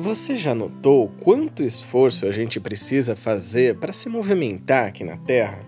[0.00, 5.60] Você já notou quanto esforço a gente precisa fazer para se movimentar aqui na Terra?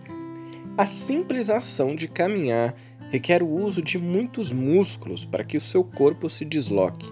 [0.74, 2.74] A simples ação de caminhar
[3.10, 7.06] requer o uso de muitos músculos para que o seu corpo se desloque.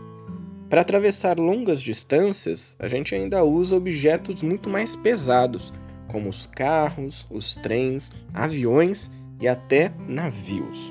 [0.70, 5.74] Para atravessar longas distâncias, a gente ainda usa objetos muito mais pesados,
[6.08, 10.90] como os carros, os trens, aviões e até navios.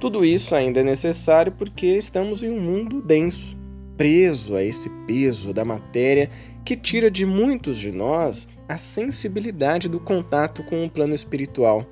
[0.00, 3.62] Tudo isso ainda é necessário porque estamos em um mundo denso
[3.96, 6.30] preso a esse peso da matéria
[6.64, 11.86] que tira de muitos de nós a sensibilidade do contato com o plano espiritual.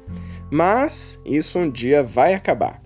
[0.50, 2.82] Mas isso um dia vai acabar.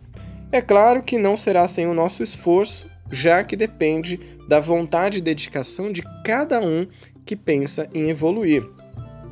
[0.50, 5.22] É claro que não será sem o nosso esforço, já que depende da vontade e
[5.22, 6.86] dedicação de cada um
[7.24, 8.64] que pensa em evoluir.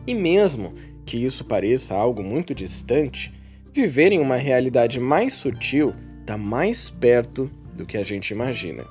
[0.06, 3.32] E mesmo que isso pareça algo muito distante,
[3.72, 8.84] viver em uma realidade mais sutil está mais perto do que a gente imagina.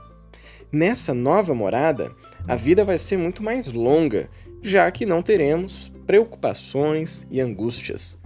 [0.73, 2.11] Nessa nova morada,
[2.47, 4.27] a vida vai ser muito mais longa,
[4.59, 8.17] já que não teremos preocupações e angústias.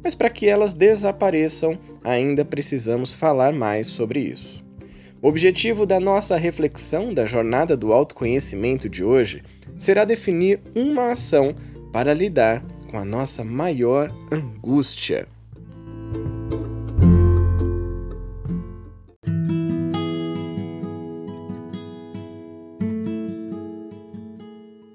[0.00, 4.64] Mas para que elas desapareçam, ainda precisamos falar mais sobre isso.
[5.20, 9.42] O objetivo da nossa reflexão da jornada do autoconhecimento de hoje
[9.76, 11.56] será definir uma ação
[11.92, 15.26] para lidar com a nossa maior angústia.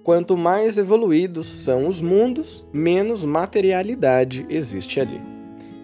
[0.05, 5.19] Quanto mais evoluídos são os mundos, menos materialidade existe ali.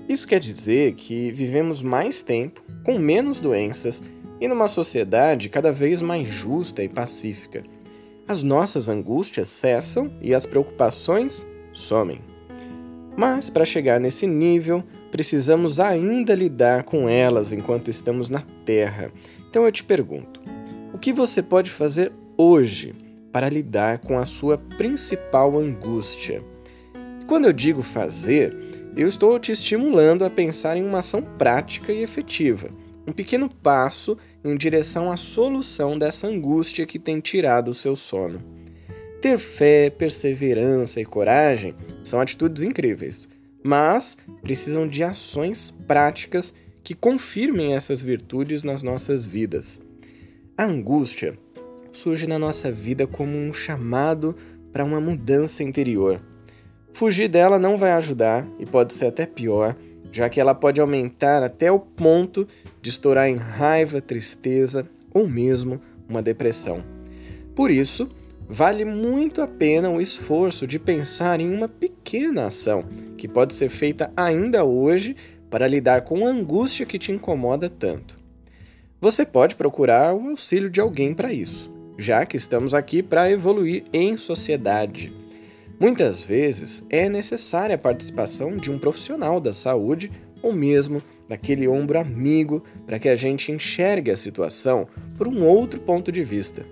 [0.07, 3.99] Isso quer dizer que vivemos mais tempo, com menos doenças
[4.39, 7.63] e numa sociedade cada vez mais justa e pacífica.
[8.27, 11.43] As nossas angústias cessam e as preocupações
[11.73, 12.21] somem.
[13.17, 19.11] Mas para chegar nesse nível, precisamos ainda lidar com elas enquanto estamos na Terra.
[19.49, 20.39] Então eu te pergunto:
[20.93, 22.93] o que você pode fazer hoje
[23.31, 26.43] para lidar com a sua principal angústia.
[27.27, 28.55] Quando eu digo fazer,
[28.95, 32.69] eu estou te estimulando a pensar em uma ação prática e efetiva,
[33.07, 38.41] um pequeno passo em direção à solução dessa angústia que tem tirado o seu sono.
[39.21, 43.29] Ter fé, perseverança e coragem são atitudes incríveis,
[43.63, 46.53] mas precisam de ações práticas
[46.83, 49.79] que confirmem essas virtudes nas nossas vidas.
[50.57, 51.37] A angústia
[51.93, 54.35] surge na nossa vida como um chamado
[54.71, 56.21] para uma mudança interior.
[56.93, 59.75] Fugir dela não vai ajudar e pode ser até pior,
[60.11, 62.47] já que ela pode aumentar até o ponto
[62.81, 66.83] de estourar em raiva, tristeza ou mesmo uma depressão.
[67.55, 68.09] Por isso,
[68.47, 72.85] vale muito a pena o esforço de pensar em uma pequena ação
[73.17, 75.15] que pode ser feita ainda hoje
[75.49, 78.19] para lidar com a angústia que te incomoda tanto.
[78.99, 83.83] Você pode procurar o auxílio de alguém para isso já que estamos aqui para evoluir
[83.93, 85.13] em sociedade.
[85.79, 90.11] Muitas vezes é necessária a participação de um profissional da saúde
[90.41, 95.79] ou mesmo daquele ombro amigo para que a gente enxergue a situação por um outro
[95.79, 96.65] ponto de vista.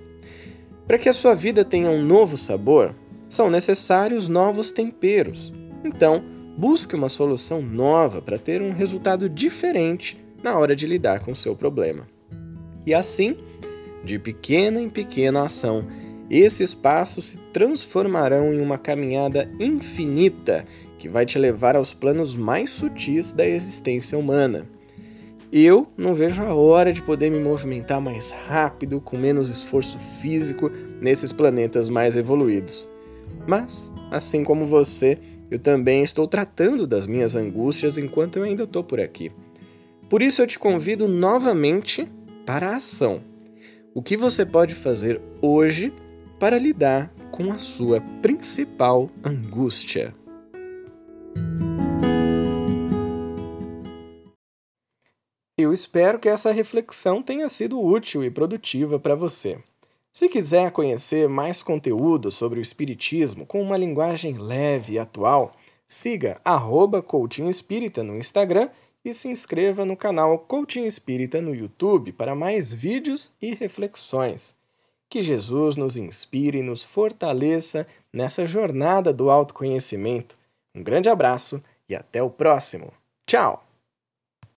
[0.88, 2.96] Para que a sua vida tenha um novo sabor,
[3.30, 5.54] são necessários novos temperos.
[5.84, 6.24] Então,
[6.58, 11.36] busque uma solução nova para ter um resultado diferente na hora de lidar com o
[11.36, 12.08] seu problema.
[12.86, 13.38] E assim,
[14.04, 15.86] de pequena em pequena ação,
[16.30, 20.66] esses passos se transformarão em uma caminhada infinita
[21.00, 24.68] que vai te levar aos planos mais sutis da existência humana.
[25.52, 30.70] Eu não vejo a hora de poder me movimentar mais rápido, com menos esforço físico,
[31.02, 32.88] nesses planetas mais evoluídos.
[33.48, 35.18] Mas, assim como você,
[35.50, 39.32] eu também estou tratando das minhas angústias enquanto eu ainda estou por aqui.
[40.08, 42.08] Por isso eu te convido novamente
[42.46, 43.29] para a ação
[44.00, 45.94] o que você pode fazer hoje
[46.40, 50.16] para lidar com a sua principal angústia.
[55.58, 59.60] Eu espero que essa reflexão tenha sido útil e produtiva para você.
[60.14, 65.52] Se quiser conhecer mais conteúdo sobre o Espiritismo com uma linguagem leve e atual,
[65.86, 67.04] siga arroba
[67.50, 68.70] Espírita no Instagram
[69.04, 74.56] e se inscreva no canal Coaching Espírita no YouTube para mais vídeos e reflexões.
[75.10, 80.38] Que Jesus nos inspire e nos fortaleça nessa jornada do autoconhecimento.
[80.76, 82.94] Um grande abraço e até o próximo.
[83.26, 83.69] Tchau!